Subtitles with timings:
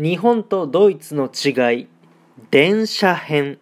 [0.00, 1.86] 日本とドイツの違い
[2.50, 3.58] 電車編。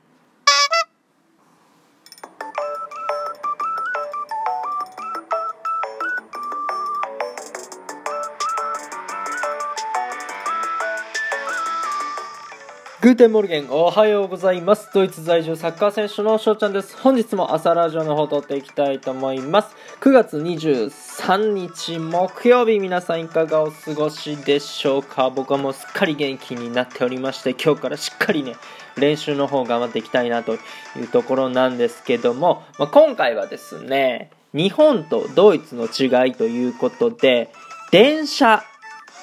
[13.18, 14.90] Guten Morgen おはようございます。
[14.94, 16.96] ドイツ在住サッカー選手の翔ちゃんです。
[16.98, 19.74] 本日も朝ラジオの方撮っていきたいと思います。
[20.00, 25.30] 9月23日木曜日皆さんいかがお過ごしでしょうか。
[25.30, 28.54] 僕はもうすっかり元気になっておりまして今日からしっかりね
[28.96, 30.56] 練習の方頑張っていきたいなとい
[31.02, 37.52] うところなんですけども、まあ、今回はですね日本とドイツの違いということで
[37.90, 38.62] 電車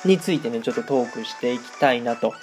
[0.03, 2.33] についてねちょっとトークしていきたいなと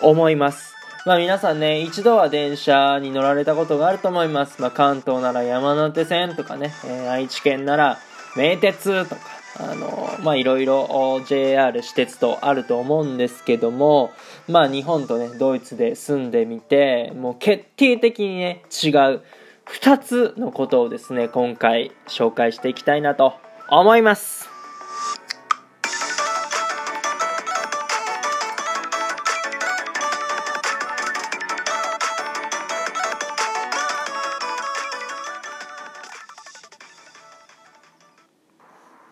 [0.00, 0.77] 思います。
[1.08, 4.60] まあ皆さんね、一度は電車に乗られたことがあると思います。
[4.60, 7.98] まあ関東なら山手線とかね、えー、愛知県なら
[8.36, 9.22] 名鉄とか、
[9.58, 14.10] あのまあいろいろ JR 私鉄とあると思うんですけども、
[14.48, 19.22] まあ日本とね、ドイツで住んでみて、もう決定的にね、違う
[19.64, 23.32] 2つのことをですね、今回紹介していきたいなと
[23.70, 24.47] 思います。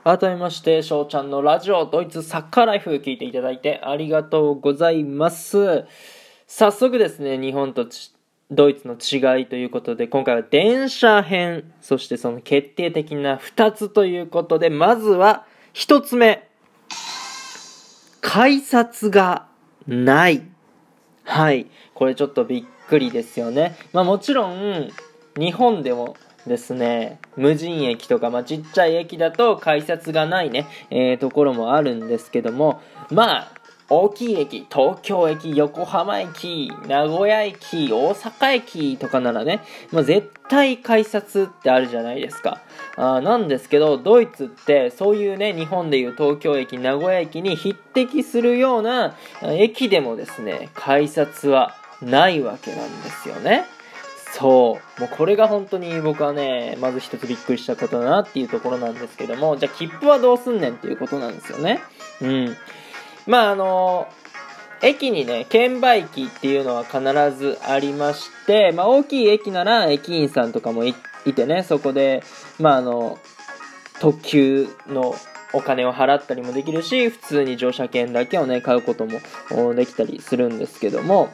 [0.06, 5.84] 改めまして、翔ちゃんのラジオ、ドイツサッカーライフ聞いていただいてありがとうございます。
[6.46, 7.88] 早速ですね、日本と
[8.48, 16.48] ドイツの違いということで、今回は電車編、そしてその決定的な2つということで、まずは1つ目。
[18.20, 19.48] 改札が
[19.88, 20.44] ない。
[21.24, 21.66] はい。
[21.94, 23.74] これちょっとびっくりですよね。
[23.92, 24.88] まあもちろん、
[25.36, 32.80] 日本でもですね、無人駅とか、まあ、ちっちゃい駅だと改札がないね、えー、ところもあるんですけども、
[33.10, 33.52] まあ、
[33.88, 39.60] 大きい駅、東京駅、横浜駅、名古屋駅、大阪駅とかならね、
[39.92, 42.60] まあ、絶対改札ってあるじゃないですか。
[42.96, 53.66] あなんですけど、ドイツってそういうね、日本でいう東京駅、名古屋駅に匹敵するような駅でもですね、改札はないわけなんですよね。
[54.38, 55.00] そう。
[55.00, 61.80] もうこれが本当に僕はね、まず一つびっくりしたことだなっていうところなんですけども、じゃあ切符はどうすんねんっていうことなんですよね。
[62.20, 62.56] うん。
[63.26, 64.06] まああの、
[64.82, 67.00] 駅にね、券売機っていうのは必
[67.34, 70.94] ずありまして、まあ大きい駅なら駅員さんとかもい
[71.34, 72.22] てね、そこで、
[72.58, 73.18] まああの、
[74.00, 75.14] 特急の
[75.54, 81.30] お金を払ったりもできるし、普通に乗車券だけをね、買うこともできたりするんですけども、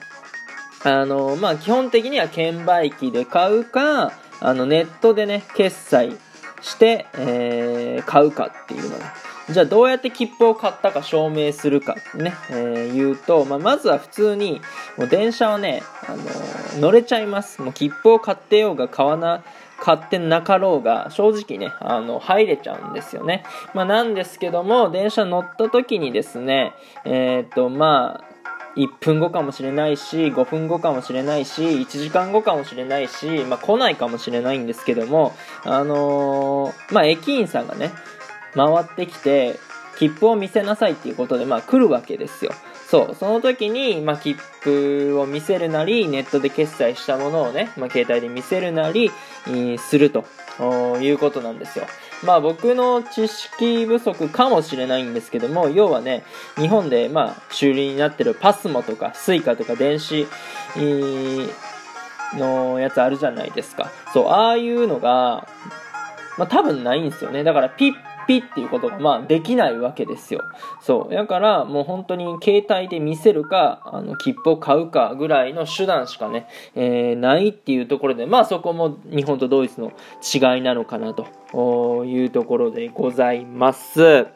[0.84, 6.16] あの、まあ、基本的には券売機で買うか、あの、ネットでね、決済
[6.60, 9.12] して、えー、買うかっていうのが。
[9.50, 14.60] じゃあどうやって切符を買ったか証明するかね、えー、言うと、まあ、まずは普通に、
[14.96, 17.60] もう電車はね、あのー、乗れちゃいます。
[17.60, 19.42] もう切符を買ってようが買わな、
[19.80, 23.44] 買ってなかろうが、正直ね、あの、入れちゃうんですよね。
[23.74, 26.72] まあ、なんですけども、電車乗った時にですね、
[27.04, 28.31] えっ、と、まあ、
[28.76, 35.34] 1分後かもしれないし5分後かもしれないし1時間後かもしれないし、まあ、来ないかもしれないんですけども、
[35.64, 37.90] あのー、まあ、駅員さんがね
[38.54, 39.58] 回ってきて
[39.98, 42.52] 切符を見せなさいっていうことで、まあ、来るわけですよ。
[42.88, 49.10] そうその時に、まあ、切符を見せるなりネットで決済したものをね、まあ、携帯で見せるなり、
[49.78, 50.26] すると
[51.00, 51.86] いうことなんですよ。
[52.24, 56.24] まあ僕の知識不足かもしれないんですけども、要はね、
[56.56, 60.26] 日本でまあ主流になってるパスモとかスイカとか電子
[62.34, 63.90] のやつあるじゃないですか。
[64.12, 65.48] そう、ああいうのが、
[66.38, 67.44] まあ多分ないんですよね。
[67.44, 67.92] だからピッ
[68.26, 70.42] ピっていうことがまあできないわけですよ。
[70.80, 71.14] そう。
[71.14, 84.26] だからもう本当に携帯で見せるか、あの切符を買うかぐらいの手段しかね、えー、ないっていうところで、まあそこも日本とドイツの違いなのかなというところでございます。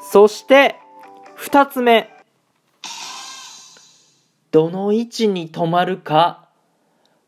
[0.00, 0.76] そして、
[1.34, 2.10] 二つ目。
[4.50, 6.48] どの位置に止まるか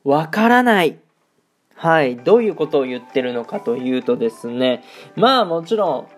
[0.05, 0.99] わからない。
[1.81, 4.85] はい、どういうことを言ってるのかというとですね、
[5.17, 6.09] まあもちろん、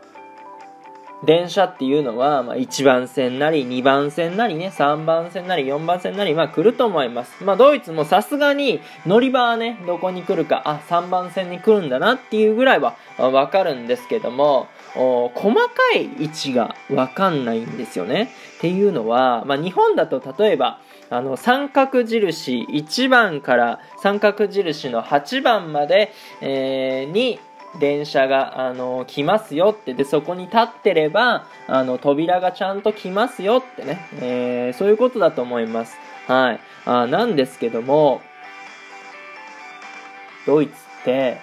[1.25, 7.45] 電車っていうのは、まあ、1番線なり、2番線なりね、3番線なり、4番線なり、まあ来ると思います。
[7.45, 18.31] まあドイツもさすがに乗り場はね、どこに来るか、あ、3番線に来るんだなっていうぐらいはわかるんですけども、細かい位置がわかんないんですよね。
[18.59, 20.81] っていうのは、まあ日本だと例えば、
[21.11, 26.11] あの三角印1番から三角印の8番まで、
[26.41, 27.39] えー、に
[27.79, 35.97] 電車が、あの来ますよってでそこに立ってればあの扉がちゃんと来ますよってね、えー、そういうことだと思います。
[36.27, 36.61] はい。
[36.85, 38.21] あなんですけども
[40.47, 40.73] ドイツ
[41.03, 41.39] って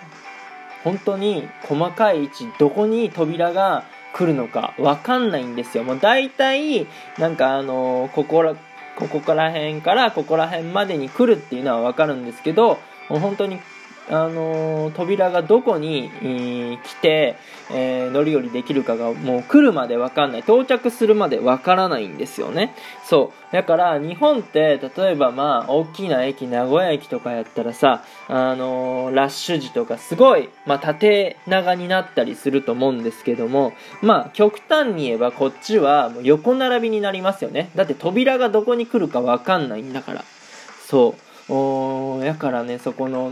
[0.83, 3.83] 本当に細かい位置どこに扉が
[4.13, 5.83] 来るのか分かんないんですよ。
[5.83, 6.87] もう大体
[7.17, 8.55] なんかあのここら
[8.95, 13.59] ここから辺からここら辺までに来るっていうのは分かるんですけどもう本当に
[14.09, 17.35] あの、扉がどこに、えー、来て、
[17.71, 20.41] えー、乗り降りできるかがもう来るまでわかんない。
[20.41, 22.73] 到着するまでわからないんですよね。
[23.05, 23.53] そう。
[23.53, 37.69] だから日本って例えばまあ大きな駅、名古屋駅とかやったらさ、あのラッシュ時とかすごい、まあ縦長になったりすると思うんですけども、まあ極端に言えばこっちはもう横並びになりますよね。
[37.75, 40.23] だって扉がどこに来るかわかんないんだから。
[40.87, 41.15] そ
[41.49, 41.53] う。
[41.53, 43.31] おやからね、そこの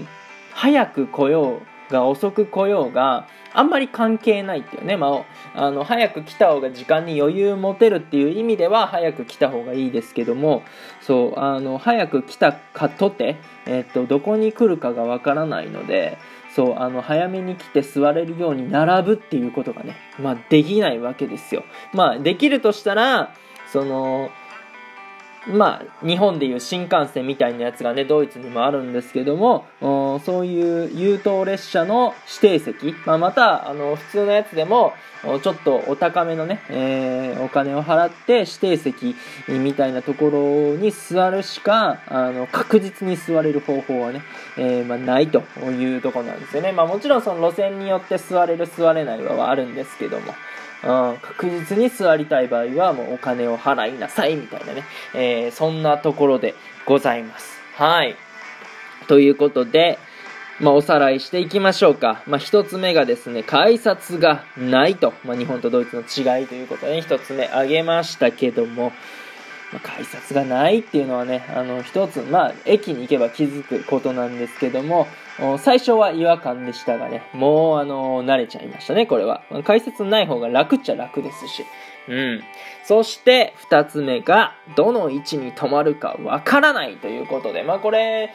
[0.58, 5.24] 早く来ようが遅く来ようがあんまり関係ないっていうね、ま
[5.54, 10.64] あ、あの早く来た方が時間に余裕持てるっていう意味では早く来た方がいいですけども
[11.00, 13.38] そうあの早く来たかとて、
[13.68, 16.18] えっと、どこに来るかがわからないので
[16.56, 21.64] そうあの早めに来て座れるように並ぶっていうことがね、まあ、できないわけですよ。
[21.94, 23.32] まあ、できるとしたら
[23.72, 24.32] その
[25.48, 39.16] まあ、日本でいう新幹線みたいなやつがね、ドイツにもあるんですけども、そういう優等列車の指定席、まあ、また、あの、普通のやつでも、ちょっとお高めのね、えー、お金を払って指定席
[39.48, 44.22] みたいなところに座るしか、あの、確実に座れる方法はね、
[44.58, 46.72] えー、まあ、ないというとこなんですよね。
[46.72, 50.34] まあ、もちろんその路線によって座れる座れないはあるんですけども、
[50.84, 54.84] うん、確実に座りたい場合はもうお金を払いなさいみたいなね、
[55.14, 57.58] えー、そんなところでございます。
[57.76, 58.16] はい。
[59.08, 59.98] ということで、
[60.60, 62.24] まあ、おさらいしていきましょうか。
[62.26, 65.14] まあ、一つ目がですね、改札がないと。
[65.24, 68.92] まあ、日本とドイツの違いということで、ね、一つ目挙げましたけども、
[69.74, 75.08] まあ、改札がないっていうのはね、あの、一つ、まあ、駅に行けば気づくことなんですけども、
[75.60, 79.44] 最初は違和感でしたがね、もう、あの、慣れちゃいましたね、これは。
[79.66, 81.66] 改札ない方が楽っちゃ楽ですし。
[82.08, 82.44] うん。
[82.84, 88.34] そして、二つ目が、どの位置に止まるかわからないということで、まあ、これ、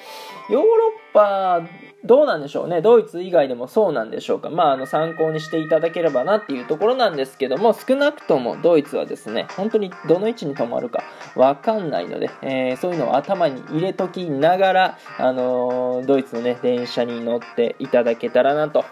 [0.50, 0.68] ヨーロ
[1.10, 1.62] ッパ
[2.04, 2.82] どうなんでしょうね。
[2.82, 4.50] ドイツ以外でもそうなんでしょうか。
[4.50, 11.04] まあ、あの、参考にしていただければなっていうところなんですけども、少なくともドイツはですね、本当にどの位置に止まるか
[11.36, 18.84] わかんないので、えー、そういうのを頭に入れときながら、あのー、ドイツのね、電車に乗っていただけたらなと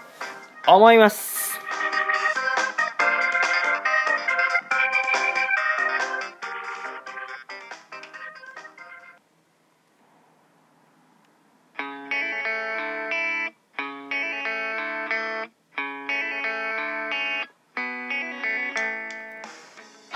[0.68, 1.59] 思います。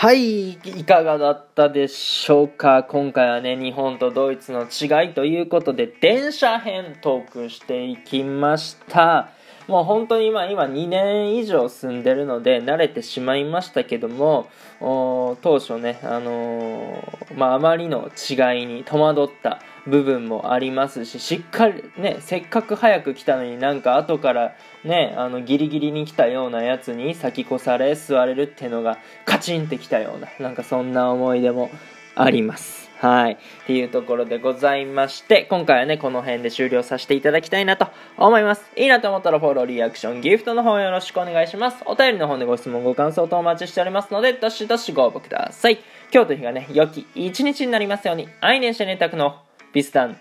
[0.04, 2.82] はい、いかがだったでしょうか？
[2.82, 9.30] 今回はね、日本とドイツの違いということで、電車編トークしていきました。
[9.66, 14.46] もう本当に今、今2年以上住んでるので慣れてしまいましたけども、
[14.78, 24.54] 当初ね、あのー、まあ、あまりの違いに戸惑った部分もありますし、しっかりね、せっかく早く来たのになんか後から
[24.84, 31.70] ね、あのギリギリに来たようなやつに先越され座れるってのがカチンってきたような、なんかそんな思い出も
[32.14, 32.84] あります。
[32.98, 33.32] はい。
[33.32, 33.36] っ
[33.66, 38.64] ていうところでございまして、今回はね、この辺で終了させていただきたいなと思います。
[38.76, 41.82] いいなと思ったらフォロー、リアクション、ギフトの方よろしくお願いします。
[41.84, 45.80] お便りの方でご質問、ご感想とお待ちしておりますので、どしどしご応募ください。
[46.12, 49.42] 今日という日がね、良き一日になりますように、愛年してねたくの
[49.74, 50.16] ビスタン。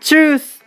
[0.00, 0.57] チュース